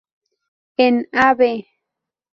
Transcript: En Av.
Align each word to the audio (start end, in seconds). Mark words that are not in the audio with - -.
En 0.77 0.97
Av. 1.13 1.37